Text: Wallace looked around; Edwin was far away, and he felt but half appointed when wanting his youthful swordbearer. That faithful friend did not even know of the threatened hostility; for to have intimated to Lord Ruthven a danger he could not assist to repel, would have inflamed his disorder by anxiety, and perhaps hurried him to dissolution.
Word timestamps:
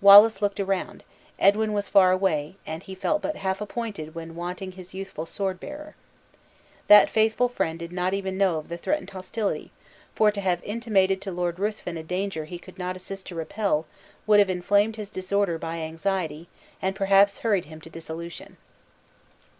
Wallace 0.00 0.40
looked 0.40 0.60
around; 0.60 1.02
Edwin 1.40 1.72
was 1.72 1.88
far 1.88 2.12
away, 2.12 2.54
and 2.64 2.84
he 2.84 2.94
felt 2.94 3.20
but 3.20 3.34
half 3.38 3.60
appointed 3.60 4.14
when 4.14 4.36
wanting 4.36 4.70
his 4.70 4.94
youthful 4.94 5.26
swordbearer. 5.26 5.96
That 6.86 7.10
faithful 7.10 7.48
friend 7.48 7.80
did 7.80 7.90
not 7.90 8.14
even 8.14 8.38
know 8.38 8.58
of 8.58 8.68
the 8.68 8.76
threatened 8.76 9.10
hostility; 9.10 9.72
for 10.14 10.30
to 10.30 10.40
have 10.40 10.62
intimated 10.62 11.20
to 11.22 11.32
Lord 11.32 11.58
Ruthven 11.58 11.96
a 11.96 12.04
danger 12.04 12.44
he 12.44 12.60
could 12.60 12.78
not 12.78 12.94
assist 12.94 13.26
to 13.26 13.34
repel, 13.34 13.84
would 14.24 14.38
have 14.38 14.50
inflamed 14.50 14.94
his 14.94 15.10
disorder 15.10 15.58
by 15.58 15.78
anxiety, 15.80 16.46
and 16.80 16.94
perhaps 16.94 17.40
hurried 17.40 17.64
him 17.64 17.80
to 17.80 17.90
dissolution. 17.90 18.58